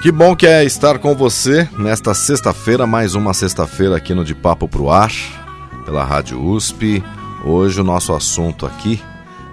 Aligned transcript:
Que 0.00 0.12
bom 0.12 0.36
que 0.36 0.46
é 0.46 0.64
estar 0.64 1.00
com 1.00 1.12
você 1.12 1.68
nesta 1.76 2.14
sexta-feira, 2.14 2.86
mais 2.86 3.16
uma 3.16 3.34
sexta-feira 3.34 3.96
aqui 3.96 4.14
no 4.14 4.24
De 4.24 4.32
Papo 4.32 4.68
Pro 4.68 4.90
Ar, 4.90 5.10
pela 5.84 6.04
Rádio 6.04 6.40
USP. 6.40 7.02
Hoje 7.44 7.80
o 7.80 7.84
nosso 7.84 8.14
assunto 8.14 8.64
aqui, 8.64 9.02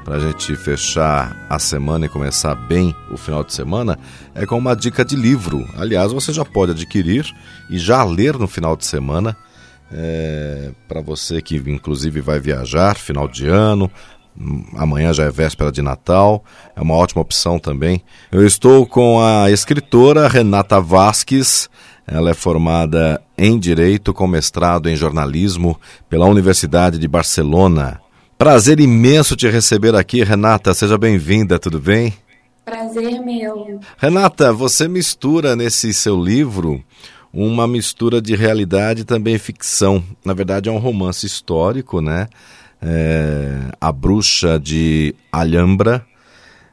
para 0.04 0.18
a 0.18 0.20
gente 0.20 0.56
fechar 0.56 1.36
a 1.50 1.58
semana 1.58 2.06
e 2.06 2.10
começar 2.10 2.54
bem 2.54 2.96
o 3.10 3.18
final 3.18 3.44
de 3.44 3.56
semana, 3.56 3.98
é 4.36 4.46
com 4.46 4.56
uma 4.56 4.76
dica 4.76 5.04
de 5.04 5.16
livro. 5.16 5.68
Aliás, 5.80 6.12
você 6.12 6.32
já 6.32 6.46
pode 6.46 6.74
adquirir 6.74 7.26
e 7.68 7.80
já 7.80 8.04
ler 8.04 8.38
no 8.38 8.48
final 8.48 8.78
de 8.78 8.86
semana. 8.86 9.36
É, 9.92 10.70
para 10.88 11.02
você 11.02 11.42
que 11.42 11.56
inclusive 11.56 12.22
vai 12.22 12.40
viajar 12.40 12.96
final 12.98 13.28
de 13.28 13.48
ano, 13.48 13.90
Amanhã 14.76 15.14
já 15.14 15.24
é 15.24 15.32
véspera 15.32 15.72
de 15.72 15.82
Natal, 15.82 16.44
é 16.76 16.82
uma 16.82 16.96
ótima 16.96 17.22
opção 17.22 17.58
também. 17.58 18.04
Eu 18.32 18.46
estou 18.46 18.86
com 18.86 19.22
a 19.22 19.50
escritora 19.50 20.28
Renata 20.28 20.80
Vasques. 20.82 21.70
Ela 22.08 22.32
é 22.32 22.34
formada 22.34 23.22
em 23.38 23.58
Direito 23.58 24.14
com 24.14 24.28
mestrado 24.28 24.90
em 24.90 24.96
Jornalismo 24.96 25.80
pela 26.10 26.28
Universidade 26.28 27.00
de 27.00 27.08
Barcelona. 27.08 28.00
Prazer 28.38 28.80
imenso 28.80 29.36
te 29.36 29.50
receber 29.50 29.96
aqui, 29.96 30.24
Renata. 30.24 30.74
Seja 30.74 30.98
bem-vinda, 30.98 31.58
tudo 31.58 31.80
bem? 31.80 32.14
Prazer 32.66 33.22
meu. 33.22 33.80
Renata, 33.98 34.52
você 34.52 34.88
mistura 34.88 35.56
nesse 35.56 35.94
seu 35.94 36.22
livro 36.22 36.84
uma 37.34 37.68
mistura 37.68 38.22
de 38.22 38.36
realidade 38.36 39.02
e 39.02 39.06
também 39.06 39.38
ficção. 39.38 40.04
Na 40.24 40.34
verdade, 40.34 40.70
é 40.70 40.72
um 40.72 40.78
romance 40.78 41.26
histórico, 41.26 42.02
né? 42.02 42.28
É, 42.86 43.72
A 43.82 43.92
Bruxa 43.92 44.60
de 44.60 45.16
Alhambra, 45.32 46.06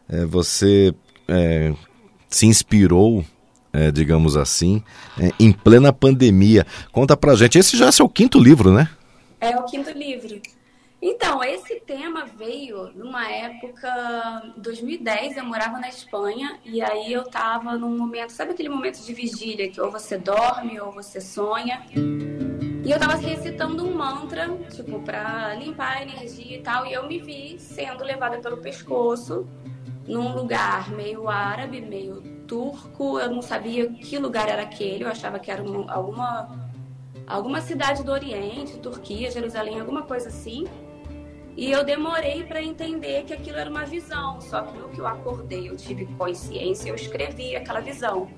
é, 0.09 0.27
você 0.27 0.95
é, 1.27 1.73
se 2.29 2.47
inspirou, 2.47 3.25
é, 3.73 3.91
digamos 3.91 4.37
assim, 4.37 4.83
é, 5.19 5.31
em 5.41 5.51
plena 5.51 5.91
pandemia. 5.91 6.67
Conta 6.93 7.17
pra 7.17 7.35
gente, 7.35 7.59
esse 7.59 7.79
já 7.79 7.87
é 7.87 7.93
seu 7.93 8.09
quinto 8.09 8.39
livro, 8.39 8.73
né? 8.73 8.91
É 9.41 9.57
o 9.57 9.65
quinto 9.65 9.91
livro. 9.91 10.41
Então, 11.01 11.43
esse 11.43 11.81
tema 11.81 12.27
veio 12.39 12.93
numa 12.95 13.29
época, 13.29 14.53
2010, 14.59 15.37
eu 15.39 15.45
morava 15.45 15.81
na 15.81 15.89
Espanha 15.89 16.61
e 16.65 16.81
aí 16.81 17.13
eu 17.13 17.25
tava 17.25 17.77
num 17.77 17.97
momento, 17.99 18.31
sabe 18.31 18.53
aquele 18.53 18.69
momento 18.69 19.05
de 19.05 19.13
vigília 19.13 19.69
que 19.69 19.81
ou 19.81 19.91
você 19.91 20.17
dorme 20.17 20.79
ou 20.79 20.93
você 20.93 21.21
sonha? 21.21 21.83
E 22.85 22.91
eu 22.91 22.99
tava 22.99 23.15
recitando 23.15 23.85
um 23.87 23.95
mantra, 23.95 24.49
tipo, 24.75 24.99
pra 25.01 25.55
limpar 25.55 25.99
a 25.99 26.03
energia 26.03 26.57
e 26.57 26.61
tal, 26.61 26.85
e 26.85 26.93
eu 26.93 27.07
me 27.07 27.21
vi 27.21 27.57
sendo 27.57 28.03
levada 28.03 28.39
pelo 28.39 28.57
pescoço 28.57 29.47
num 30.05 30.35
lugar 30.35 30.91
meio 30.91 31.29
árabe, 31.29 31.81
meio 31.81 32.21
turco. 32.47 33.21
Eu 33.21 33.31
não 33.31 33.41
sabia 33.41 33.89
que 33.89 34.19
lugar 34.19 34.49
era 34.49 34.63
aquele, 34.63 35.05
eu 35.05 35.09
achava 35.09 35.39
que 35.39 35.48
era 35.48 35.63
uma, 35.63 35.92
alguma, 35.92 36.71
alguma 37.25 37.61
cidade 37.61 38.03
do 38.03 38.11
Oriente, 38.11 38.77
Turquia, 38.79 39.31
Jerusalém, 39.31 39.79
alguma 39.79 40.03
coisa 40.03 40.29
assim. 40.29 40.65
E 41.57 41.71
eu 41.71 41.85
demorei 41.85 42.42
para 42.42 42.61
entender 42.61 43.23
que 43.25 43.33
aquilo 43.33 43.59
era 43.59 43.71
uma 43.71 43.85
visão, 43.85 44.41
só 44.41 44.63
que 44.63 44.77
no 44.77 44.89
que 44.89 44.98
eu 44.98 45.07
acordei, 45.07 45.69
eu 45.69 45.77
tive 45.77 46.07
consciência, 46.19 46.89
eu 46.89 46.97
escrevi 46.97 47.55
aquela 47.55 47.81
visão. 47.81 48.29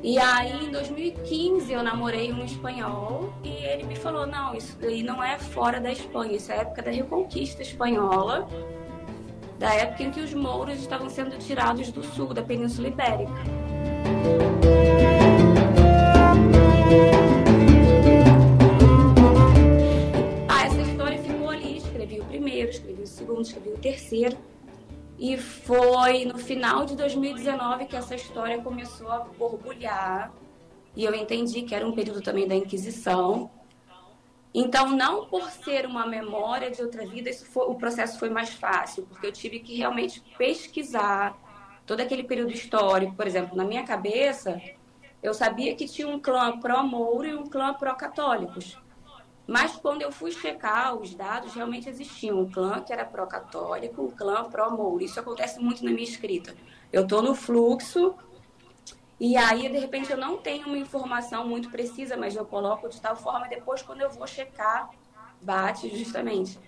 E 0.00 0.16
aí, 0.16 0.66
em 0.66 0.70
2015, 0.70 1.72
eu 1.72 1.82
namorei 1.82 2.32
um 2.32 2.44
espanhol 2.44 3.32
e 3.42 3.48
ele 3.48 3.82
me 3.82 3.96
falou: 3.96 4.26
não, 4.26 4.54
isso 4.54 4.78
daí 4.80 5.02
não 5.02 5.22
é 5.22 5.38
fora 5.38 5.80
da 5.80 5.90
Espanha, 5.90 6.36
isso 6.36 6.52
é 6.52 6.58
a 6.58 6.60
época 6.60 6.82
da 6.82 6.90
Reconquista 6.90 7.62
Espanhola, 7.62 8.48
da 9.58 9.74
época 9.74 10.04
em 10.04 10.10
que 10.12 10.20
os 10.20 10.32
mouros 10.32 10.78
estavam 10.78 11.10
sendo 11.10 11.36
tirados 11.38 11.90
do 11.90 12.04
sul, 12.04 12.32
da 12.32 12.42
Península 12.42 12.88
Ibérica. 12.88 13.32
Ah, 20.48 20.64
essa 20.64 20.80
história 20.80 21.18
ficou 21.18 21.50
ali. 21.50 21.78
Escrevi 21.78 22.20
o 22.20 22.24
primeiro, 22.24 22.70
escrevi 22.70 23.02
o 23.02 23.06
segundo, 23.06 23.42
escrevi 23.42 23.70
o 23.70 23.78
terceiro. 23.78 24.36
E 25.18 25.36
foi 25.36 26.24
no 26.24 26.38
final 26.38 26.84
de 26.84 26.94
2019 26.94 27.86
que 27.86 27.96
essa 27.96 28.14
história 28.14 28.62
começou 28.62 29.10
a 29.10 29.18
borbulhar. 29.18 30.32
E 30.94 31.04
eu 31.04 31.12
entendi 31.14 31.62
que 31.62 31.74
era 31.74 31.86
um 31.86 31.92
período 31.92 32.22
também 32.22 32.46
da 32.46 32.54
Inquisição. 32.54 33.50
Então, 34.54 34.90
não 34.90 35.26
por 35.26 35.50
ser 35.50 35.86
uma 35.86 36.06
memória 36.06 36.70
de 36.70 36.80
outra 36.80 37.04
vida, 37.04 37.32
foi, 37.32 37.66
o 37.66 37.74
processo 37.74 38.18
foi 38.18 38.30
mais 38.30 38.50
fácil, 38.50 39.06
porque 39.06 39.26
eu 39.26 39.32
tive 39.32 39.58
que 39.58 39.76
realmente 39.76 40.22
pesquisar 40.38 41.36
todo 41.84 42.00
aquele 42.00 42.22
período 42.22 42.52
histórico. 42.52 43.14
Por 43.14 43.26
exemplo, 43.26 43.56
na 43.56 43.64
minha 43.64 43.84
cabeça, 43.84 44.60
eu 45.22 45.34
sabia 45.34 45.74
que 45.74 45.86
tinha 45.86 46.08
um 46.08 46.20
clã 46.20 46.58
pró-mouro 46.60 47.26
e 47.26 47.34
um 47.34 47.44
clã 47.44 47.74
pró-católicos. 47.74 48.78
Mas 49.48 49.76
quando 49.76 50.02
eu 50.02 50.12
fui 50.12 50.30
checar 50.30 50.94
os 50.94 51.14
dados, 51.14 51.54
realmente 51.54 51.88
existia 51.88 52.36
um 52.36 52.50
clã 52.50 52.82
que 52.82 52.92
era 52.92 53.02
pró-católico, 53.02 54.02
um 54.02 54.10
clã 54.10 54.44
pró-mouro. 54.44 55.02
Isso 55.02 55.18
acontece 55.18 55.58
muito 55.58 55.82
na 55.82 55.90
minha 55.90 56.04
escrita. 56.04 56.54
Eu 56.92 57.04
estou 57.04 57.22
no 57.22 57.34
fluxo 57.34 58.14
e 59.18 59.38
aí, 59.38 59.66
de 59.70 59.78
repente, 59.78 60.12
eu 60.12 60.18
não 60.18 60.36
tenho 60.36 60.66
uma 60.66 60.76
informação 60.76 61.48
muito 61.48 61.70
precisa, 61.70 62.14
mas 62.14 62.36
eu 62.36 62.44
coloco 62.44 62.90
de 62.90 63.00
tal 63.00 63.16
forma 63.16 63.48
depois, 63.48 63.80
quando 63.80 64.02
eu 64.02 64.10
vou 64.10 64.26
checar, 64.26 64.90
bate 65.40 65.96
justamente. 65.96 66.58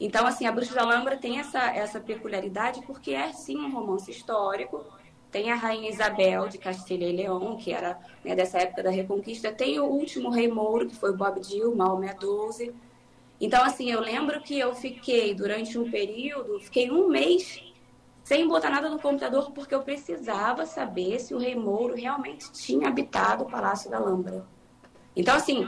Então, 0.00 0.26
assim, 0.26 0.46
a 0.46 0.52
Bruxa 0.52 0.74
da 0.74 0.80
Alhambra 0.80 1.18
tem 1.18 1.38
essa, 1.38 1.60
essa 1.76 2.00
peculiaridade 2.00 2.80
porque 2.86 3.12
é, 3.12 3.34
sim, 3.34 3.58
um 3.58 3.70
romance 3.70 4.10
histórico, 4.10 4.82
tem 5.30 5.50
a 5.50 5.54
Rainha 5.54 5.90
Isabel 5.90 6.48
de 6.48 6.58
Castilha 6.58 7.06
e 7.06 7.12
Leão, 7.12 7.56
que 7.56 7.72
era 7.72 7.98
né, 8.24 8.34
dessa 8.34 8.58
época 8.58 8.82
da 8.82 8.90
Reconquista. 8.90 9.52
Tem 9.52 9.78
o 9.78 9.84
último 9.84 10.30
rei 10.30 10.48
mouro, 10.48 10.88
que 10.88 10.96
foi 10.96 11.16
Bob 11.16 11.40
Dill, 11.40 11.74
Maomé 11.74 12.16
XII. 12.18 12.74
Então, 13.40 13.62
assim, 13.62 13.90
eu 13.90 14.00
lembro 14.00 14.40
que 14.40 14.58
eu 14.58 14.74
fiquei, 14.74 15.34
durante 15.34 15.78
um 15.78 15.90
período, 15.90 16.60
fiquei 16.60 16.90
um 16.90 17.08
mês 17.08 17.62
sem 18.24 18.46
botar 18.46 18.70
nada 18.70 18.88
no 18.88 18.98
computador, 18.98 19.50
porque 19.52 19.74
eu 19.74 19.82
precisava 19.82 20.66
saber 20.66 21.18
se 21.20 21.34
o 21.34 21.38
rei 21.38 21.54
mouro 21.54 21.94
realmente 21.94 22.52
tinha 22.52 22.88
habitado 22.88 23.44
o 23.44 23.50
Palácio 23.50 23.90
da 23.90 23.98
Alhambra. 23.98 24.46
Então, 25.16 25.34
assim, 25.34 25.66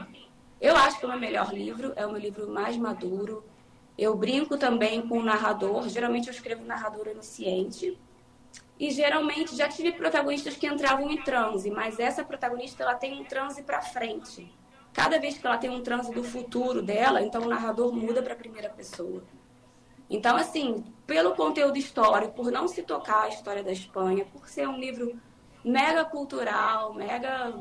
eu 0.60 0.76
acho 0.76 0.98
que 0.98 1.04
é 1.04 1.08
o 1.08 1.10
meu 1.10 1.20
melhor 1.20 1.52
livro, 1.52 1.92
é 1.96 2.06
o 2.06 2.12
meu 2.12 2.20
livro 2.20 2.48
mais 2.48 2.76
maduro. 2.76 3.44
Eu 3.96 4.16
brinco 4.16 4.56
também 4.56 5.06
com 5.06 5.18
o 5.18 5.22
narrador, 5.22 5.88
geralmente 5.88 6.28
eu 6.28 6.32
escrevo 6.32 6.64
narrador 6.64 7.08
onisciente, 7.08 7.98
e 8.78 8.90
geralmente 8.90 9.54
já 9.54 9.68
tive 9.68 9.92
protagonistas 9.92 10.56
que 10.56 10.66
entravam 10.66 11.08
em 11.08 11.22
transe, 11.22 11.70
mas 11.70 12.00
essa 12.00 12.24
protagonista 12.24 12.82
ela 12.82 12.94
tem 12.94 13.20
um 13.20 13.24
transe 13.24 13.62
para 13.62 13.80
frente. 13.80 14.52
Cada 14.92 15.18
vez 15.18 15.38
que 15.38 15.46
ela 15.46 15.56
tem 15.56 15.70
um 15.70 15.80
transe 15.80 16.12
do 16.12 16.24
futuro 16.24 16.82
dela, 16.82 17.22
então 17.22 17.42
o 17.42 17.48
narrador 17.48 17.92
muda 17.94 18.22
para 18.22 18.32
a 18.32 18.36
primeira 18.36 18.68
pessoa. 18.68 19.22
Então, 20.10 20.36
assim, 20.36 20.84
pelo 21.06 21.34
conteúdo 21.34 21.78
histórico, 21.78 22.34
por 22.34 22.50
não 22.50 22.66
se 22.66 22.82
tocar 22.82 23.22
a 23.22 23.28
história 23.28 23.62
da 23.62 23.72
Espanha, 23.72 24.26
por 24.26 24.48
ser 24.48 24.68
um 24.68 24.78
livro 24.78 25.16
mega 25.64 26.04
cultural, 26.04 26.92
mega 26.92 27.54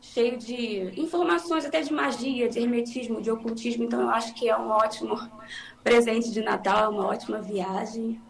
cheio 0.00 0.38
de 0.38 1.00
informações 1.00 1.64
até 1.64 1.80
de 1.80 1.92
magia, 1.92 2.48
de 2.48 2.60
hermetismo, 2.60 3.20
de 3.20 3.30
ocultismo, 3.30 3.84
então 3.84 4.02
eu 4.02 4.10
acho 4.10 4.34
que 4.34 4.48
é 4.48 4.56
um 4.56 4.68
ótimo 4.68 5.16
presente 5.82 6.30
de 6.30 6.42
Natal, 6.42 6.84
é 6.84 6.88
uma 6.88 7.06
ótima 7.06 7.40
viagem 7.40 8.20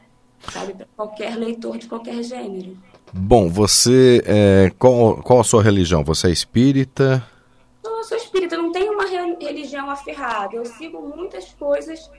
sabe? 0.52 0.75
Para 0.75 0.87
qualquer 0.96 1.37
leitor 1.37 1.79
de 1.79 1.87
qualquer 1.87 2.23
gênero. 2.23 2.76
Bom, 3.12 3.49
você. 3.49 4.23
É, 4.26 4.73
qual, 4.79 5.23
qual 5.23 5.41
a 5.41 5.44
sua 5.44 5.62
religião? 5.62 6.02
Você 6.05 6.29
é 6.29 6.31
espírita? 6.31 7.26
Não, 7.82 7.99
eu 7.99 8.05
sou 8.05 8.17
espírita, 8.17 8.56
não 8.56 8.73
tenho 8.73 8.93
uma 8.93 9.06
religião 9.06 9.91
aferrada. 9.91 10.56
Eu 10.56 10.64
sigo 10.64 11.00
muitas 11.00 11.52
coisas 11.55 12.11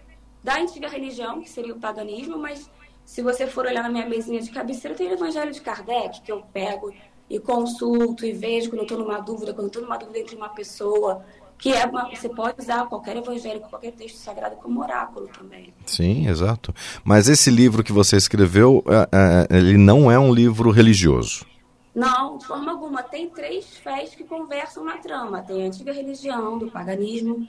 da 0.44 0.60
antiga 0.60 0.88
religião, 0.88 1.42
que 1.42 1.50
seria 1.50 1.74
o 1.74 1.80
paganismo, 1.80 2.38
mas 2.38 2.70
se 3.04 3.22
você 3.22 3.46
for 3.46 3.66
olhar 3.66 3.84
na 3.84 3.90
minha 3.90 4.08
mesinha 4.08 4.42
de 4.42 4.50
cabeceira, 4.52 4.96
tem 4.96 5.08
o 5.10 5.14
Evangelho 5.14 5.52
de 5.52 5.62
Kardec, 5.62 6.22
que 6.22 6.32
eu 6.32 6.44
pego 6.54 6.94
e 7.30 7.40
consulto 7.40 8.26
e 8.26 8.32
vejo 8.32 8.70
quando 8.70 8.80
eu 8.80 8.84
estou 8.84 8.98
numa 9.00 9.20
dúvida, 9.20 9.54
quando 9.54 9.66
eu 9.66 9.68
estou 9.68 9.82
numa 9.82 9.98
dúvida 9.98 10.20
entre 10.20 10.36
uma 10.36 10.50
pessoa 10.50 11.26
que 11.58 11.74
é 11.74 11.86
uma, 11.86 12.10
você 12.10 12.30
pode 12.30 12.62
usar 12.62 12.86
qualquer 12.86 13.18
evangélico, 13.18 13.70
qualquer 13.70 13.92
texto 13.92 14.18
sagrado 14.18 14.56
como 14.58 14.82
oráculo 14.82 15.28
também. 15.28 15.74
Sim, 15.86 16.28
exato. 16.28 16.74
Mas 17.04 17.30
esse 17.30 17.50
livro 17.50 17.84
que 17.84 17.94
você 17.94 18.18
escreveu, 18.18 18.84
é, 18.88 19.48
é, 19.52 19.58
ele 19.58 19.78
não 19.78 20.12
é 20.12 20.20
um 20.20 20.34
livro 20.34 20.70
religioso. 20.72 21.46
Não, 21.94 22.38
de 22.38 22.46
forma 22.46 22.72
alguma. 22.72 23.02
Tem 23.02 23.30
três 23.30 23.78
fés 23.78 24.14
que 24.14 24.26
conversam 24.26 24.84
na 24.84 24.98
trama. 24.98 25.42
Tem 25.42 25.64
a 25.64 25.68
antiga 25.68 25.94
religião 25.94 26.58
do 26.58 26.70
paganismo, 26.70 27.48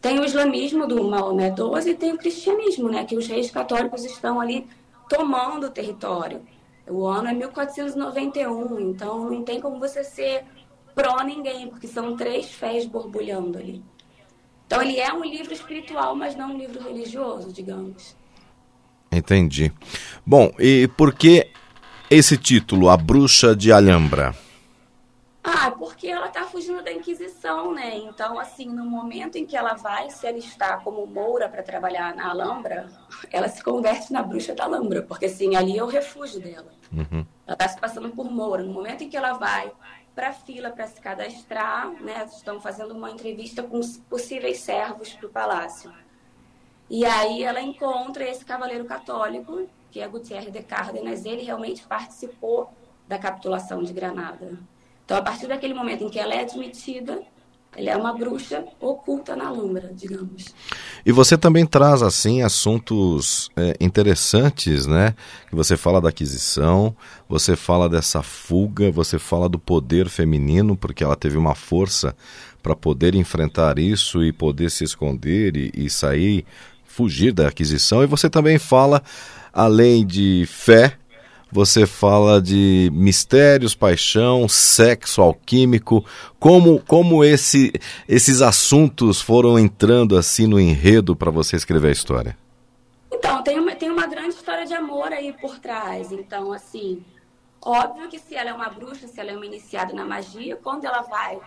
tem 0.00 0.20
o 0.20 0.24
islamismo 0.24 0.86
do 0.86 1.02
Maomé 1.02 1.52
XII 1.52 1.90
e 1.90 1.94
tem 1.96 2.12
o 2.12 2.18
cristianismo, 2.18 2.88
né? 2.88 3.04
Que 3.04 3.16
os 3.16 3.26
reis 3.26 3.50
católicos 3.50 4.04
estão 4.04 4.40
ali 4.40 4.68
tomando 5.08 5.66
o 5.66 5.70
território. 5.70 6.42
O 6.86 7.06
ano 7.06 7.28
é 7.28 7.34
1491, 7.34 8.80
então 8.80 9.28
não 9.28 9.42
tem 9.42 9.60
como 9.60 9.78
você 9.78 10.04
ser 10.04 10.44
pró 10.98 11.22
ninguém, 11.22 11.68
porque 11.68 11.86
são 11.86 12.16
três 12.16 12.50
fés 12.50 12.84
borbulhando 12.84 13.56
ali. 13.56 13.80
Então 14.66 14.82
ele 14.82 14.98
é 14.98 15.12
um 15.12 15.24
livro 15.24 15.52
espiritual, 15.52 16.16
mas 16.16 16.34
não 16.34 16.54
um 16.54 16.58
livro 16.58 16.82
religioso, 16.82 17.52
digamos. 17.52 18.16
Entendi. 19.12 19.72
Bom, 20.26 20.52
e 20.58 20.88
por 20.88 21.14
que 21.14 21.52
esse 22.10 22.36
título, 22.36 22.88
A 22.88 22.96
Bruxa 22.96 23.54
de 23.54 23.70
Alhambra? 23.70 24.34
Ah, 25.44 25.70
porque 25.70 26.08
ela 26.08 26.26
está 26.26 26.44
fugindo 26.44 26.82
da 26.82 26.92
Inquisição, 26.92 27.72
né? 27.72 27.96
Então, 27.96 28.38
assim, 28.38 28.66
no 28.66 28.84
momento 28.84 29.36
em 29.36 29.46
que 29.46 29.56
ela 29.56 29.74
vai 29.74 30.10
se 30.10 30.26
alistar 30.26 30.82
como 30.82 31.06
moura 31.06 31.48
para 31.48 31.62
trabalhar 31.62 32.14
na 32.14 32.28
Alhambra, 32.28 32.88
ela 33.30 33.48
se 33.48 33.62
converte 33.62 34.12
na 34.12 34.22
bruxa 34.22 34.52
da 34.52 34.64
Alhambra, 34.64 35.02
porque, 35.02 35.26
assim, 35.26 35.54
ali 35.54 35.78
é 35.78 35.82
o 35.82 35.86
refúgio 35.86 36.40
dela. 36.40 36.72
Uhum. 36.92 37.24
Ela 37.46 37.54
está 37.54 37.68
se 37.68 37.80
passando 37.80 38.10
por 38.10 38.30
moura. 38.30 38.64
No 38.64 38.72
momento 38.72 39.04
em 39.04 39.08
que 39.08 39.16
ela 39.16 39.34
vai 39.34 39.72
para 40.18 40.30
a 40.30 40.32
fila 40.32 40.70
para 40.70 40.88
se 40.88 41.00
cadastrar, 41.00 41.92
né? 42.02 42.24
Estão 42.24 42.60
fazendo 42.60 42.92
uma 42.92 43.08
entrevista 43.08 43.62
com 43.62 43.80
possíveis 44.10 44.58
servos 44.58 45.12
para 45.12 45.26
o 45.28 45.30
palácio. 45.30 45.94
E 46.90 47.04
aí 47.04 47.44
ela 47.44 47.60
encontra 47.60 48.28
esse 48.28 48.44
cavaleiro 48.44 48.84
católico, 48.84 49.68
que 49.92 50.00
é 50.00 50.08
Gutierre 50.08 50.50
de 50.50 50.60
Cárdenas. 50.60 51.24
Ele 51.24 51.44
realmente 51.44 51.86
participou 51.86 52.68
da 53.06 53.16
capitulação 53.16 53.80
de 53.80 53.92
Granada. 53.92 54.58
Então, 55.04 55.16
a 55.16 55.22
partir 55.22 55.46
daquele 55.46 55.72
momento 55.72 56.02
em 56.02 56.10
que 56.10 56.18
ela 56.18 56.34
é 56.34 56.40
admitida, 56.40 57.22
ela 57.76 57.90
é 57.90 57.96
uma 57.96 58.12
bruxa 58.12 58.64
oculta 58.80 59.36
na 59.36 59.50
lombra, 59.50 59.90
digamos. 59.94 60.46
E 61.06 61.12
você 61.12 61.38
também 61.38 61.64
traz, 61.64 62.02
assim, 62.02 62.42
assuntos 62.42 63.50
é, 63.56 63.76
interessantes, 63.80 64.86
né? 64.86 65.14
Que 65.48 65.54
você 65.54 65.76
fala 65.76 66.00
da 66.00 66.08
aquisição, 66.08 66.94
você 67.28 67.54
fala 67.54 67.88
dessa 67.88 68.22
fuga, 68.22 68.90
você 68.90 69.18
fala 69.18 69.48
do 69.48 69.58
poder 69.58 70.08
feminino, 70.08 70.76
porque 70.76 71.04
ela 71.04 71.14
teve 71.14 71.36
uma 71.36 71.54
força 71.54 72.16
para 72.62 72.74
poder 72.74 73.14
enfrentar 73.14 73.78
isso 73.78 74.24
e 74.24 74.32
poder 74.32 74.70
se 74.70 74.82
esconder 74.82 75.56
e, 75.56 75.70
e 75.74 75.88
sair, 75.88 76.44
fugir 76.84 77.32
da 77.32 77.48
aquisição. 77.48 78.02
E 78.02 78.06
você 78.06 78.28
também 78.28 78.58
fala, 78.58 79.02
além 79.52 80.04
de 80.04 80.44
fé, 80.48 80.96
você 81.50 81.86
fala 81.86 82.40
de 82.40 82.90
mistérios, 82.92 83.74
paixão, 83.74 84.48
sexo 84.48 85.22
alquímico, 85.22 86.04
como, 86.38 86.80
como 86.86 87.24
esse, 87.24 87.72
esses 88.08 88.42
assuntos 88.42 89.20
foram 89.20 89.58
entrando 89.58 90.16
assim 90.16 90.46
no 90.46 90.60
enredo 90.60 91.16
para 91.16 91.30
você 91.30 91.56
escrever 91.56 91.88
a 91.88 91.92
história? 91.92 92.36
Então, 93.12 93.42
tem 93.42 93.58
uma, 93.58 93.74
tem 93.74 93.90
uma 93.90 94.06
grande 94.06 94.34
história 94.34 94.66
de 94.66 94.74
amor 94.74 95.12
aí 95.12 95.32
por 95.32 95.58
trás. 95.58 96.12
Então, 96.12 96.52
assim, 96.52 97.02
óbvio 97.60 98.08
que 98.08 98.18
se 98.18 98.34
ela 98.34 98.50
é 98.50 98.52
uma 98.52 98.68
bruxa, 98.68 99.08
se 99.08 99.18
ela 99.18 99.30
é 99.30 99.36
uma 99.36 99.46
iniciada 99.46 99.92
na 99.92 100.04
magia, 100.04 100.56
quando 100.56 100.84
ela 100.84 101.02
vai 101.02 101.38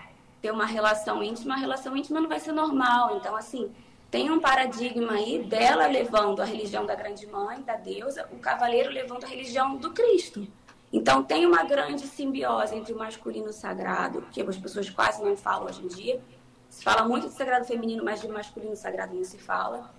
ter 0.42 0.52
uma 0.52 0.66
relação 0.66 1.24
íntima, 1.24 1.54
a 1.54 1.58
relação 1.58 1.96
íntima 1.96 2.20
não 2.20 2.28
vai 2.28 2.40
ser 2.40 2.52
normal. 2.52 3.18
Então, 3.18 3.36
assim, 3.36 3.70
tem 4.12 4.30
um 4.30 4.42
paradigma 4.42 5.14
aí 5.14 5.42
dela 5.42 5.88
levando 5.88 6.42
a 6.42 6.46
religião 6.46 6.86
da 6.86 6.94
grande 6.94 7.26
mãe, 7.26 7.62
da 7.62 7.78
deusa, 7.78 8.28
o 8.30 8.38
cavaleiro 8.38 8.92
levando 8.92 9.24
a 9.24 9.28
religião 9.28 9.78
do 9.78 9.92
Cristo. 9.92 10.46
Então 10.92 11.24
tem 11.24 11.46
uma 11.46 11.64
grande 11.64 12.06
simbiose 12.06 12.76
entre 12.76 12.92
o 12.92 12.98
masculino 12.98 13.54
sagrado, 13.54 14.26
que 14.30 14.42
as 14.42 14.58
pessoas 14.58 14.90
quase 14.90 15.24
não 15.24 15.38
falam 15.38 15.66
hoje 15.66 15.82
em 15.82 15.88
dia. 15.88 16.22
Se 16.70 16.84
fala 16.84 17.08
muito 17.08 17.30
de 17.30 17.34
sagrado 17.34 17.66
feminino, 17.66 18.04
mas 18.04 18.20
de 18.20 18.28
masculino 18.28 18.76
sagrado 18.76 19.16
não 19.16 19.24
se 19.24 19.38
fala. 19.38 19.90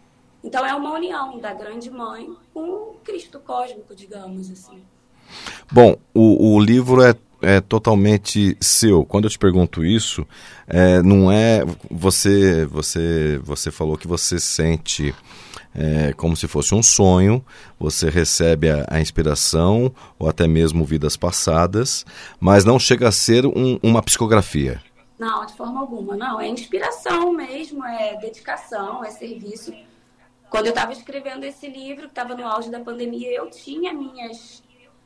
Então 0.45 0.67
é 0.67 0.75
uma 0.75 0.93
união 0.93 1.39
da 1.39 1.55
grande 1.55 1.91
mãe 1.91 2.37
com 2.53 2.69
o 2.69 2.97
Cristo 3.03 3.41
cósmico, 3.41 3.95
digamos 3.95 4.51
assim. 4.51 4.85
Bom, 5.71 5.97
o, 6.13 6.55
o 6.55 6.61
livro 6.61 7.03
é 7.03 7.15
é 7.43 7.61
totalmente 7.61 8.57
seu. 8.61 9.05
Quando 9.05 9.25
eu 9.25 9.31
te 9.31 9.39
pergunto 9.39 9.85
isso, 9.85 10.27
é, 10.67 11.03
não 11.03 11.31
é 11.31 11.65
você 11.91 12.65
você 12.67 13.39
você 13.43 13.71
falou 13.71 13.97
que 13.97 14.09
você 14.09 14.39
sente 14.39 15.15
é, 15.75 16.13
como 16.13 16.37
se 16.37 16.47
fosse 16.47 16.75
um 16.75 16.83
sonho, 16.83 17.45
você 17.79 18.09
recebe 18.11 18.71
a, 18.71 18.87
a, 18.89 19.01
inspiração 19.01 19.93
ou 20.19 20.29
até 20.29 20.47
mesmo 20.47 20.85
vidas 20.85 21.17
passadas, 21.17 22.05
mas 22.39 22.65
não 22.65 22.79
chega 22.79 23.09
a 23.09 23.13
ser 23.13 23.47
um, 23.47 23.79
uma 23.83 24.03
psicografia. 24.03 24.83
Não, 25.19 25.47
de 25.47 25.55
forma 25.55 25.81
alguma, 25.81 26.17
não. 26.17 26.41
É 26.41 26.49
inspiração 26.49 27.33
mesmo, 27.33 27.85
é 27.85 28.19
dedicação, 28.19 29.05
é 29.05 29.11
serviço. 29.11 29.73
Quando 30.51 30.67
eu 30.67 30.71
estava 30.71 30.93
escrevendo 30.93 31.45
esse 31.45 31.67
livro, 31.69 32.03
que 32.03 32.09
estava 32.09 32.35
no 32.35 32.47
auge 32.47 32.71
da 32.71 32.81
pandemia, 32.81 33.33
eu 33.33 33.49
tinha 33.49 33.95
minhas 33.95 34.63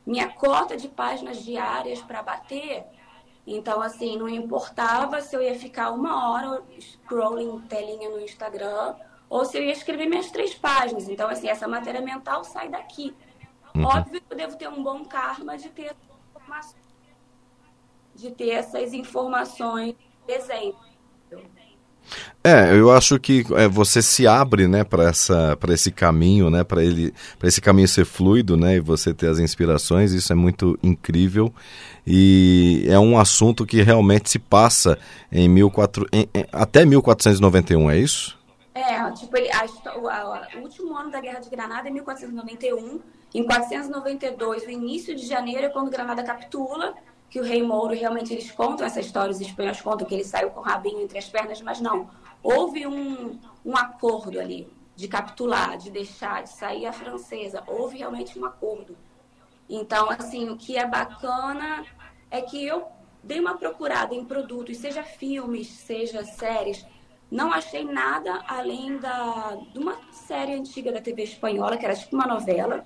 minha 0.07 0.29
cota 0.29 0.77
de 0.77 0.87
páginas 0.87 1.43
diárias 1.43 2.01
para 2.01 2.23
bater. 2.23 2.85
Então, 3.45 3.81
assim, 3.81 4.17
não 4.17 4.29
importava 4.29 5.21
se 5.21 5.35
eu 5.35 5.41
ia 5.41 5.53
ficar 5.53 5.91
uma 5.91 6.31
hora 6.31 6.63
scrolling 6.79 7.59
telinha 7.67 8.09
no 8.09 8.21
Instagram 8.21 8.95
ou 9.29 9.43
se 9.43 9.57
eu 9.57 9.63
ia 9.63 9.73
escrever 9.73 10.07
minhas 10.07 10.31
três 10.31 10.53
páginas. 10.53 11.09
Então, 11.09 11.29
assim, 11.29 11.49
essa 11.49 11.67
matéria 11.67 11.99
mental 11.99 12.45
sai 12.45 12.69
daqui. 12.69 13.13
Uhum. 13.75 13.83
Óbvio 13.83 14.21
que 14.21 14.33
eu 14.33 14.37
devo 14.37 14.55
ter 14.55 14.69
um 14.69 14.81
bom 14.81 15.03
karma 15.03 15.57
de 15.57 15.69
ter, 15.69 15.93
de 18.15 18.31
ter 18.31 18.49
essas 18.51 18.93
informações 18.93 19.93
exemplo. 20.25 20.86
É, 22.47 22.73
eu 22.73 22.89
acho 22.89 23.19
que 23.19 23.45
é, 23.57 23.67
você 23.67 24.01
se 24.01 24.25
abre, 24.25 24.69
né, 24.69 24.81
para 24.81 25.09
essa, 25.09 25.57
para 25.57 25.73
esse 25.73 25.91
caminho, 25.91 26.49
né, 26.49 26.63
para 26.63 26.81
ele, 26.81 27.13
para 27.37 27.49
esse 27.49 27.59
caminho 27.59 27.89
ser 27.89 28.05
fluido, 28.05 28.55
né, 28.55 28.77
e 28.77 28.79
você 28.79 29.13
ter 29.13 29.27
as 29.27 29.37
inspirações. 29.37 30.13
Isso 30.13 30.31
é 30.31 30.35
muito 30.35 30.79
incrível 30.81 31.53
e 32.05 32.85
é 32.87 32.97
um 32.97 33.19
assunto 33.19 33.65
que 33.65 33.81
realmente 33.81 34.29
se 34.29 34.39
passa 34.39 34.97
em, 35.29 35.53
14, 35.69 36.07
em, 36.13 36.29
em 36.33 36.45
até 36.53 36.85
1491, 36.85 37.91
é 37.91 37.97
isso? 37.97 38.39
É, 38.73 39.11
tipo, 39.11 39.35
ele, 39.35 39.49
a, 39.51 39.65
a, 39.65 40.47
o 40.57 40.61
último 40.61 40.95
ano 40.95 41.11
da 41.11 41.19
Guerra 41.19 41.39
de 41.39 41.49
Granada 41.49 41.89
é 41.89 41.91
1491. 41.91 43.01
Em 43.35 43.43
492, 43.43 44.63
o 44.63 44.71
início 44.71 45.13
de 45.13 45.27
janeiro 45.27 45.65
é 45.65 45.69
quando 45.69 45.91
Granada 45.91 46.23
capitula 46.23 46.95
que 47.29 47.41
o 47.41 47.43
rei 47.43 47.61
Mouro 47.61 47.93
realmente 47.93 48.33
eles 48.33 48.49
contam 48.51 48.87
essa 48.87 49.01
história, 49.01 49.31
os 49.31 49.41
espanhóis 49.41 49.81
contam 49.81 50.07
que 50.07 50.15
ele 50.15 50.23
saiu 50.23 50.49
com 50.49 50.61
o 50.61 50.63
rabinho 50.63 51.01
entre 51.01 51.17
as 51.17 51.25
pernas, 51.25 51.61
mas 51.61 51.81
não. 51.81 52.09
Houve 52.41 52.87
um, 52.87 53.39
um 53.65 53.75
acordo 53.75 54.39
ali 54.39 54.67
de 54.95 55.07
capitular, 55.07 55.77
de 55.77 55.91
deixar, 55.91 56.43
de 56.43 56.49
sair 56.49 56.85
a 56.85 56.93
francesa. 56.93 57.63
Houve 57.67 57.97
realmente 57.97 58.37
um 58.37 58.45
acordo. 58.45 58.97
Então, 59.69 60.09
assim, 60.09 60.49
o 60.49 60.57
que 60.57 60.77
é 60.77 60.87
bacana 60.87 61.85
é 62.31 62.41
que 62.41 62.65
eu 62.65 62.87
dei 63.23 63.39
uma 63.39 63.57
procurada 63.57 64.15
em 64.15 64.23
produtos, 64.23 64.77
seja 64.77 65.03
filmes, 65.03 65.67
seja 65.67 66.23
séries. 66.23 66.85
Não 67.29 67.51
achei 67.51 67.83
nada 67.83 68.43
além 68.47 68.97
da, 68.97 69.57
de 69.73 69.77
uma 69.77 69.97
série 70.11 70.53
antiga 70.53 70.91
da 70.91 71.01
TV 71.01 71.23
espanhola, 71.23 71.77
que 71.77 71.85
era 71.85 71.95
tipo 71.95 72.15
uma 72.15 72.25
novela. 72.25 72.85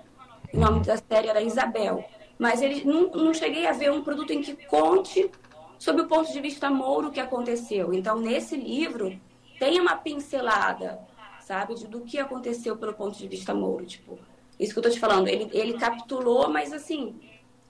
O 0.51 0.59
nome 0.59 0.83
da 0.83 0.97
série 0.97 1.27
era 1.27 1.41
Isabel 1.41 2.03
mas 2.41 2.59
ele, 2.59 2.83
não, 2.83 3.07
não 3.11 3.33
cheguei 3.35 3.67
a 3.67 3.71
ver 3.71 3.91
um 3.91 4.01
produto 4.01 4.33
em 4.33 4.41
que 4.41 4.55
conte 4.65 5.29
sob 5.77 6.01
o 6.01 6.07
ponto 6.07 6.33
de 6.33 6.41
vista 6.41 6.71
Mouro 6.71 7.09
o 7.09 7.11
que 7.11 7.19
aconteceu. 7.19 7.93
Então, 7.93 8.19
nesse 8.19 8.55
livro, 8.55 9.15
tem 9.61 9.79
uma 9.79 9.95
pincelada, 9.95 10.99
sabe, 11.39 11.75
do 11.85 12.01
que 12.01 12.17
aconteceu 12.17 12.75
pelo 12.77 12.95
ponto 12.95 13.15
de 13.15 13.27
vista 13.27 13.53
Mouro. 13.53 13.85
Tipo, 13.85 14.17
isso 14.59 14.73
que 14.73 14.79
eu 14.79 14.83
tô 14.83 14.89
te 14.89 14.99
falando. 14.99 15.27
Ele, 15.27 15.51
ele 15.53 15.73
capitulou, 15.73 16.49
mas 16.49 16.73
assim, 16.73 17.21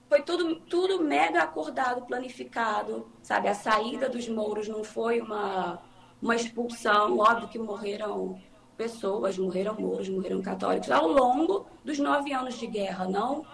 foi 0.08 0.22
tudo, 0.22 0.56
tudo 0.56 1.04
mega 1.04 1.42
acordado, 1.42 2.06
planificado, 2.06 3.12
sabe? 3.22 3.46
A 3.46 3.54
saída 3.54 4.08
dos 4.08 4.26
Mouros 4.26 4.68
não 4.68 4.82
foi 4.82 5.20
uma, 5.20 5.82
uma 6.22 6.34
expulsão. 6.34 7.18
Óbvio 7.18 7.48
que 7.48 7.58
morreram 7.58 8.40
pessoas, 8.74 9.36
morreram 9.36 9.74
Mouros, 9.78 10.08
morreram 10.08 10.40
católicos 10.40 10.90
ao 10.90 11.06
longo 11.06 11.66
dos 11.84 11.98
nove 11.98 12.32
anos 12.32 12.58
de 12.58 12.68
guerra, 12.68 13.06
não 13.06 13.44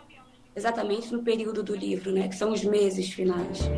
exatamente 0.55 1.13
no 1.13 1.25
período 1.25 1.65
do 1.65 1.75
livro, 1.75 2.13
né, 2.13 2.29
que 2.29 2.37
são 2.37 2.53
os 2.53 2.63
meses 2.63 3.11
finais. 3.11 3.69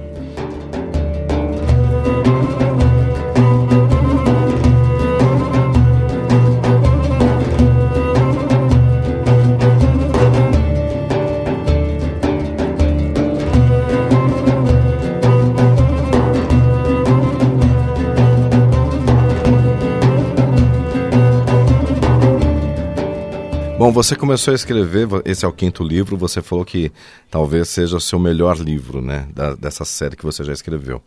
Bom, 23.90 23.94
você 23.94 24.14
começou 24.14 24.52
a 24.52 24.54
escrever, 24.54 25.09
esse 25.25 25.44
é 25.44 25.49
o 25.49 25.52
quinto 25.52 25.82
livro, 25.82 26.16
você 26.16 26.40
falou 26.40 26.64
que 26.64 26.92
talvez 27.28 27.70
seja 27.70 27.97
o 27.97 28.00
seu 28.00 28.20
melhor 28.20 28.56
livro, 28.56 29.02
né? 29.02 29.26
Da, 29.35 29.56
dessa 29.56 29.85
série 29.85 30.14
que 30.14 30.25
você 30.25 30.44
já 30.44 30.52
escreveu. 30.52 31.02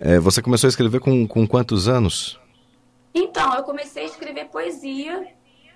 É, 0.00 0.18
você 0.18 0.42
começou 0.42 0.66
a 0.66 0.70
escrever 0.70 0.98
com, 0.98 1.28
com 1.28 1.46
quantos 1.46 1.86
anos? 1.86 2.36
Então, 3.14 3.54
eu 3.54 3.62
comecei 3.62 4.02
a 4.02 4.06
escrever 4.06 4.46
poesia. 4.46 5.28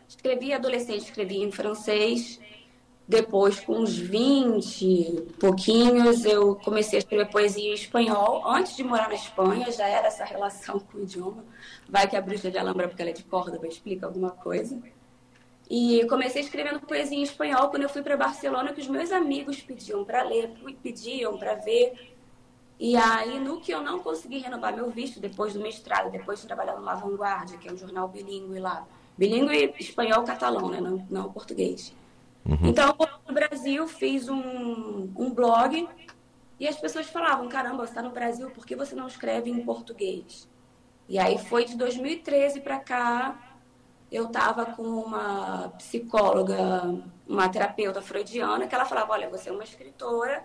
Escrevi 0.09 0.53
adolescente, 0.53 1.05
escrevi 1.05 1.37
em 1.37 1.53
francês. 1.53 2.41
Depois, 3.07 3.61
com 3.61 3.75
uns 3.75 3.97
20 3.97 5.35
pouquinhos, 5.38 6.25
eu 6.25 6.57
comecei 6.57 6.99
a 6.99 7.03
escrever 7.03 7.31
poesia 7.31 7.71
em 7.71 7.75
espanhol. 7.75 8.43
Antes 8.45 8.75
de 8.75 8.83
morar 8.83 9.07
na 9.07 9.15
Espanha, 9.15 9.71
já 9.71 9.87
era 9.87 10.09
essa 10.09 10.25
relação 10.25 10.81
com 10.81 10.99
o 10.99 11.03
idioma. 11.05 11.45
Vai 11.88 12.09
que 12.09 12.17
a 12.17 12.21
bruxa 12.21 12.50
de 12.50 12.59
Alhambra, 12.59 12.88
porque 12.88 13.00
ela 13.00 13.12
é 13.12 13.15
de 13.15 13.23
Córdoba, 13.23 13.69
explica 13.69 14.07
alguma 14.07 14.31
coisa. 14.31 14.77
E 15.71 16.07
comecei 16.07 16.41
escrevendo 16.41 16.81
poesia 16.81 17.19
em 17.19 17.23
espanhol 17.23 17.69
quando 17.69 17.83
eu 17.83 17.89
fui 17.89 18.03
para 18.03 18.17
Barcelona, 18.17 18.73
que 18.73 18.81
os 18.81 18.89
meus 18.89 19.13
amigos 19.13 19.61
pediam 19.61 20.05
para 20.05 20.23
ler, 20.23 20.51
pediam 20.83 21.37
para 21.39 21.55
ver. 21.57 22.17
E 22.81 22.97
aí, 22.97 23.39
no 23.39 23.61
que 23.61 23.73
eu 23.73 23.83
não 23.83 23.99
consegui 23.99 24.39
renovar 24.39 24.75
meu 24.75 24.91
visto, 24.91 25.21
depois 25.21 25.53
do 25.53 25.61
mestrado, 25.61 26.11
depois 26.11 26.41
de 26.41 26.47
trabalhar 26.47 26.77
no 26.77 26.83
La 26.83 26.95
Vanguardia, 26.95 27.59
que 27.59 27.69
é 27.69 27.73
um 27.73 27.77
jornal 27.77 28.09
bilíngue 28.09 28.59
lá. 28.59 28.87
Bilíngue 29.19 29.75
espanhol-catalão, 29.79 30.71
né? 30.71 30.81
Não, 30.81 31.07
não 31.11 31.33
português. 31.33 31.93
Uhum. 32.47 32.69
Então, 32.69 32.95
no 33.27 33.35
Brasil, 33.35 33.87
fiz 33.89 34.29
um, 34.29 35.11
um 35.17 35.31
blog 35.35 35.87
e 36.59 36.67
as 36.67 36.77
pessoas 36.77 37.09
falavam: 37.09 37.49
caramba, 37.49 37.85
você 37.85 37.91
está 37.91 38.03
no 38.03 38.11
Brasil, 38.11 38.51
por 38.51 38.65
que 38.65 38.75
você 38.75 38.95
não 38.95 39.07
escreve 39.07 39.51
em 39.51 39.65
português? 39.65 40.49
E 41.09 41.19
aí 41.19 41.39
foi 41.39 41.65
de 41.65 41.77
2013 41.77 42.61
para 42.61 42.79
cá. 42.79 43.48
Eu 44.11 44.27
estava 44.27 44.67
com 44.67 44.83
uma 44.83 45.69
psicóloga, 45.77 46.95
uma 47.27 47.49
terapeuta 47.49 48.00
freudiana, 48.00 48.67
que 48.67 48.75
ela 48.75 48.85
falava: 48.85 49.12
olha, 49.12 49.29
você 49.29 49.50
é 49.50 49.53
uma 49.53 49.65
escritora 49.65 50.43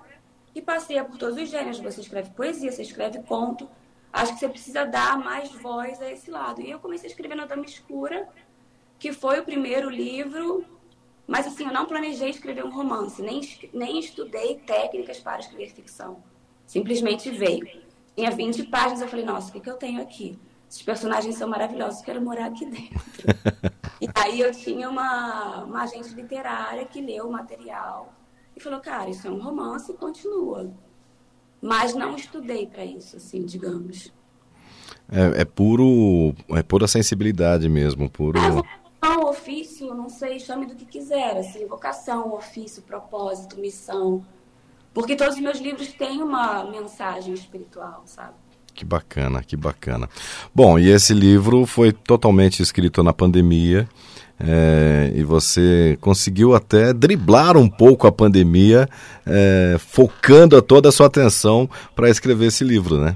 e 0.54 0.62
passeia 0.62 1.04
por 1.04 1.18
todos 1.18 1.38
os 1.38 1.50
gêneros. 1.50 1.80
Você 1.80 2.02
escreve 2.02 2.32
poesia, 2.32 2.72
você 2.72 2.82
escreve 2.82 3.24
conto. 3.24 3.70
Acho 4.12 4.34
que 4.34 4.40
você 4.40 4.50
precisa 4.50 4.86
dar 4.86 5.18
mais 5.18 5.52
voz 5.52 6.02
a 6.02 6.12
esse 6.12 6.30
lado. 6.30 6.62
E 6.62 6.70
eu 6.70 6.80
comecei 6.80 7.08
a 7.08 7.12
escrever 7.12 7.36
na 7.36 7.46
Dama 7.46 7.66
Escura, 7.66 8.30
que 9.00 9.12
foi 9.12 9.40
o 9.40 9.44
primeiro 9.44 9.90
livro 9.90 10.66
mas 11.28 11.48
assim, 11.48 11.66
eu 11.66 11.74
não 11.74 11.86
planejei 11.86 12.30
escrever 12.30 12.66
um 12.66 12.72
romance, 12.72 13.22
nem, 13.22 13.42
nem 13.74 14.00
estudei 14.00 14.60
técnicas 14.66 15.20
para 15.20 15.40
escrever 15.40 15.70
ficção. 15.72 16.22
Simplesmente 16.66 17.30
veio. 17.30 17.66
Tinha 18.16 18.30
20 18.30 18.64
páginas, 18.64 19.02
eu 19.02 19.08
falei, 19.08 19.26
nossa, 19.26 19.50
o 19.50 19.54
que, 19.54 19.62
que 19.62 19.70
eu 19.70 19.78
tenho 19.78 20.02
aqui? 20.02 20.38
Esses 20.74 20.82
personagens 20.82 21.36
são 21.36 21.48
maravilhosos, 21.48 22.02
quero 22.02 22.20
morar 22.20 22.48
aqui 22.48 22.66
dentro. 22.66 23.00
e 24.02 24.08
aí 24.16 24.40
eu 24.40 24.52
tinha 24.52 24.90
uma, 24.90 25.66
uma 25.66 25.84
agente 25.84 26.16
literária 26.16 26.84
que 26.84 27.00
leu 27.00 27.28
o 27.28 27.32
material 27.32 28.12
e 28.58 28.60
falou, 28.60 28.80
cara, 28.80 29.08
isso 29.08 29.28
é 29.28 29.30
um 29.30 29.40
romance 29.40 29.92
e 29.92 29.96
continua. 29.96 30.74
Mas 31.62 31.94
não 31.94 32.16
estudei 32.16 32.66
para 32.66 32.84
isso, 32.84 33.18
assim, 33.18 33.46
digamos. 33.46 34.12
É, 35.12 35.42
é, 35.42 35.46
puro, 35.46 36.34
é 36.50 36.64
pura 36.64 36.88
sensibilidade 36.88 37.70
mesmo, 37.70 38.10
puro... 38.10 38.40
É, 38.40 38.50
vocação, 38.50 39.30
ofício, 39.30 39.94
não 39.94 40.10
sei, 40.10 40.40
chame 40.40 40.66
do 40.66 40.74
que 40.76 40.86
quiser, 40.86 41.38
assim, 41.38 41.68
vocação, 41.68 42.34
ofício, 42.34 42.82
propósito, 42.82 43.60
missão. 43.60 44.26
Porque 44.92 45.16
todos 45.16 45.36
os 45.36 45.40
meus 45.40 45.60
livros 45.60 45.94
têm 45.94 46.24
uma 46.24 46.64
mensagem 46.64 47.36
espiritual, 47.36 48.02
sabe? 48.08 48.34
Que 48.74 48.84
bacana, 48.84 49.44
que 49.44 49.56
bacana. 49.56 50.10
Bom, 50.54 50.80
e 50.80 50.90
esse 50.90 51.14
livro 51.14 51.66
foi 51.66 51.92
totalmente 51.92 52.62
escrito 52.62 53.04
na 53.04 53.14
pandemia. 53.14 53.88
É, 54.40 55.12
e 55.16 55.24
você 55.24 55.98
conseguiu 56.02 56.56
até 56.56 56.92
driblar 56.92 57.56
um 57.56 57.70
pouco 57.70 58.08
a 58.08 58.12
pandemia, 58.12 58.90
é, 59.26 59.78
focando 59.80 60.60
toda 60.62 60.90
a 60.90 60.92
sua 60.92 61.06
atenção 61.06 61.70
para 61.96 62.10
escrever 62.10 62.48
esse 62.48 62.64
livro, 62.64 62.98
né? 62.98 63.16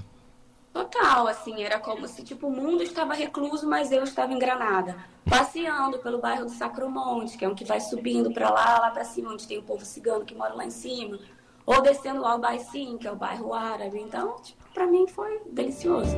Total, 0.72 1.28
assim, 1.28 1.64
era 1.64 1.80
como 1.80 2.08
se 2.08 2.22
tipo 2.24 2.48
o 2.48 2.52
mundo 2.52 2.84
estava 2.84 3.16
recluso, 3.16 3.68
mas 3.68 3.92
eu 3.92 4.04
estava 4.04 4.32
em 4.32 4.38
Granada, 4.38 4.96
passeando 5.28 5.98
pelo 5.98 6.20
bairro 6.20 6.46
do 6.46 6.52
Sacromonte, 6.52 7.36
que 7.36 7.44
é 7.44 7.50
um 7.50 7.56
que 7.56 7.66
vai 7.66 7.82
subindo 7.82 8.32
para 8.32 8.50
lá, 8.52 8.80
lá 8.80 8.92
para 8.92 9.04
cima, 9.04 9.34
onde 9.34 9.48
tem 9.48 9.58
o 9.58 9.64
povo 9.64 9.84
cigano 9.84 10.24
que 10.24 10.36
mora 10.36 10.54
lá 10.54 10.66
em 10.66 10.70
cima, 10.70 11.18
ou 11.66 11.82
descendo 11.82 12.22
lá 12.22 12.36
o 12.36 12.40
Baicim, 12.40 12.98
que 12.98 13.08
é 13.08 13.12
o 13.12 13.16
bairro 13.16 13.54
árabe. 13.54 14.00
Então, 14.00 14.36
tipo, 14.42 14.67
para 14.77 14.86
mim 14.86 15.07
foi 15.07 15.39
delicioso. 15.51 16.15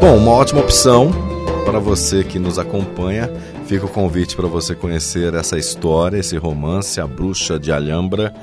Bom, 0.00 0.16
uma 0.16 0.32
ótima 0.32 0.60
opção 0.60 1.12
para 1.64 1.78
você 1.78 2.24
que 2.24 2.40
nos 2.40 2.58
acompanha, 2.58 3.30
fica 3.66 3.86
o 3.86 3.88
convite 3.88 4.34
para 4.34 4.48
você 4.48 4.74
conhecer 4.74 5.32
essa 5.34 5.56
história, 5.56 6.18
esse 6.18 6.36
romance, 6.36 7.00
A 7.00 7.06
Bruxa 7.06 7.56
de 7.56 7.70
Alhambra. 7.70 8.34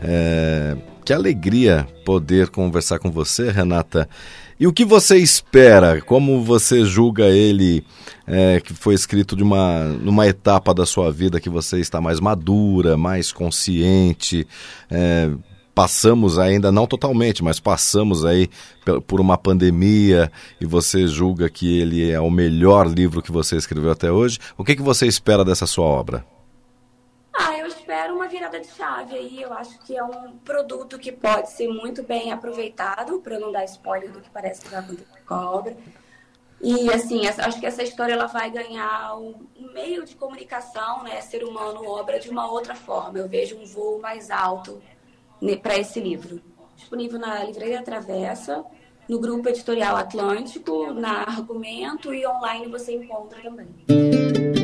É... 0.00 0.76
Que 1.08 1.12
alegria 1.14 1.88
poder 2.04 2.50
conversar 2.50 2.98
com 2.98 3.10
você, 3.10 3.50
Renata. 3.50 4.06
E 4.60 4.66
o 4.66 4.72
que 4.74 4.84
você 4.84 5.16
espera? 5.16 6.02
Como 6.02 6.44
você 6.44 6.84
julga 6.84 7.24
ele, 7.28 7.82
é, 8.26 8.60
que 8.60 8.74
foi 8.74 8.92
escrito 8.92 9.34
de 9.34 9.42
uma, 9.42 9.84
numa 9.84 10.26
etapa 10.26 10.74
da 10.74 10.84
sua 10.84 11.10
vida 11.10 11.40
que 11.40 11.48
você 11.48 11.80
está 11.80 11.98
mais 11.98 12.20
madura, 12.20 12.98
mais 12.98 13.32
consciente? 13.32 14.46
É, 14.90 15.30
passamos 15.74 16.38
ainda, 16.38 16.70
não 16.70 16.86
totalmente, 16.86 17.42
mas 17.42 17.58
passamos 17.58 18.26
aí 18.26 18.50
por 19.06 19.18
uma 19.18 19.38
pandemia 19.38 20.30
e 20.60 20.66
você 20.66 21.06
julga 21.06 21.48
que 21.48 21.80
ele 21.80 22.10
é 22.10 22.20
o 22.20 22.30
melhor 22.30 22.86
livro 22.86 23.22
que 23.22 23.32
você 23.32 23.56
escreveu 23.56 23.92
até 23.92 24.12
hoje, 24.12 24.38
o 24.58 24.62
que, 24.62 24.76
que 24.76 24.82
você 24.82 25.06
espera 25.06 25.42
dessa 25.42 25.64
sua 25.64 25.86
obra? 25.86 26.22
Espero 27.88 28.16
uma 28.16 28.28
virada 28.28 28.60
de 28.60 28.66
chave 28.66 29.16
aí. 29.16 29.40
Eu 29.40 29.50
acho 29.50 29.78
que 29.78 29.96
é 29.96 30.04
um 30.04 30.36
produto 30.44 30.98
que 30.98 31.10
pode 31.10 31.50
ser 31.50 31.68
muito 31.68 32.02
bem 32.02 32.30
aproveitado, 32.30 33.18
para 33.20 33.38
não 33.38 33.50
dar 33.50 33.64
spoiler 33.64 34.12
do 34.12 34.20
que 34.20 34.28
parece 34.28 34.60
que 34.60 34.68
vai 34.68 34.80
acontecer 34.80 35.24
com 35.26 35.34
a 35.34 35.50
obra. 35.50 35.74
E 36.60 36.92
assim, 36.92 37.26
acho 37.26 37.58
que 37.58 37.64
essa 37.64 37.82
história 37.82 38.12
ela 38.12 38.26
vai 38.26 38.50
ganhar 38.50 39.16
um 39.16 39.34
meio 39.72 40.04
de 40.04 40.14
comunicação, 40.16 41.02
né, 41.02 41.18
ser 41.22 41.42
humano, 41.42 41.82
obra 41.88 42.20
de 42.20 42.28
uma 42.28 42.52
outra 42.52 42.74
forma. 42.74 43.20
Eu 43.20 43.26
vejo 43.26 43.56
um 43.56 43.64
voo 43.64 43.98
mais 44.02 44.30
alto 44.30 44.82
para 45.62 45.78
esse 45.78 45.98
livro. 45.98 46.42
Disponível 46.76 47.18
na 47.18 47.42
Livraria 47.42 47.82
Travessa, 47.82 48.66
no 49.08 49.18
grupo 49.18 49.48
editorial 49.48 49.96
Atlântico, 49.96 50.92
na 50.92 51.22
Argumento 51.22 52.12
e 52.12 52.26
online 52.26 52.66
você 52.66 52.94
encontra 52.96 53.40
também. 53.40 54.57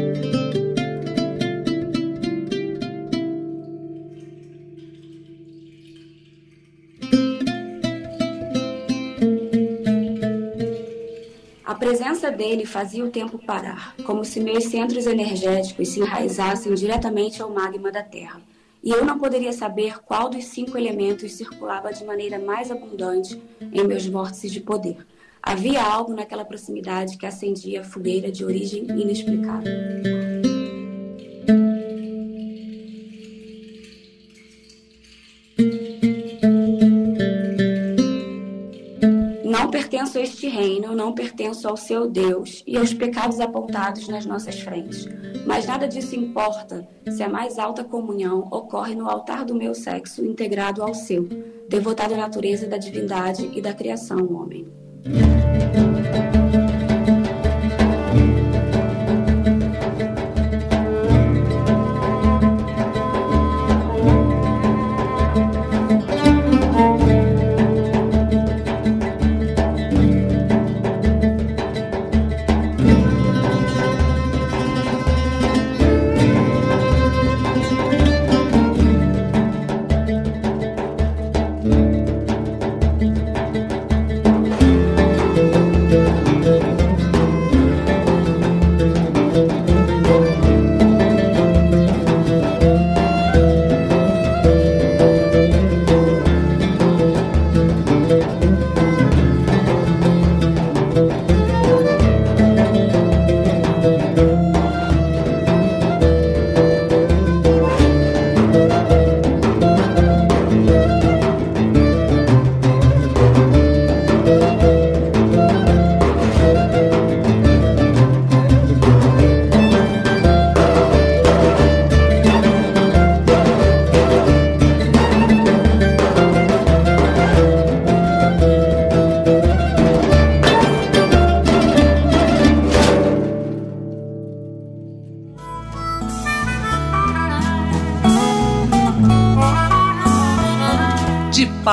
A 11.74 11.76
presença 11.76 12.30
dele 12.30 12.64
fazia 12.64 13.04
o 13.04 13.10
tempo 13.10 13.36
parar, 13.36 13.96
como 14.06 14.24
se 14.24 14.38
meus 14.38 14.62
centros 14.66 15.06
energéticos 15.06 15.88
se 15.88 15.98
enraizassem 15.98 16.72
diretamente 16.72 17.42
ao 17.42 17.50
magma 17.50 17.90
da 17.90 18.00
Terra 18.00 18.40
e 18.80 18.90
eu 18.90 19.04
não 19.04 19.18
poderia 19.18 19.52
saber 19.52 19.98
qual 20.04 20.28
dos 20.28 20.44
cinco 20.44 20.78
elementos 20.78 21.32
circulava 21.32 21.92
de 21.92 22.04
maneira 22.04 22.38
mais 22.38 22.70
abundante 22.70 23.42
em 23.60 23.82
meus 23.82 24.06
vórtices 24.06 24.52
de 24.52 24.60
poder. 24.60 25.04
Havia 25.42 25.82
algo 25.82 26.14
naquela 26.14 26.44
proximidade 26.44 27.18
que 27.18 27.26
acendia 27.26 27.80
a 27.80 27.84
fogueira 27.84 28.30
de 28.30 28.44
origem 28.44 28.84
inexplicável. 28.84 30.43
Não 39.64 39.70
pertenço 39.70 40.18
a 40.18 40.20
este 40.20 40.46
reino, 40.46 40.94
não 40.94 41.14
pertenço 41.14 41.66
ao 41.66 41.74
seu 41.74 42.06
Deus 42.06 42.62
e 42.66 42.76
aos 42.76 42.92
pecados 42.92 43.40
apontados 43.40 44.06
nas 44.08 44.26
nossas 44.26 44.60
frentes. 44.60 45.08
Mas 45.46 45.64
nada 45.64 45.88
disso 45.88 46.14
importa 46.14 46.86
se 47.10 47.22
a 47.22 47.30
mais 47.30 47.58
alta 47.58 47.82
comunhão 47.82 48.46
ocorre 48.50 48.94
no 48.94 49.08
altar 49.08 49.42
do 49.42 49.54
meu 49.54 49.74
sexo 49.74 50.22
integrado 50.22 50.82
ao 50.82 50.92
seu, 50.92 51.26
devotado 51.66 52.12
à 52.12 52.18
natureza 52.18 52.66
da 52.66 52.76
divindade 52.76 53.50
e 53.54 53.62
da 53.62 53.72
criação, 53.72 54.30
homem. 54.34 54.70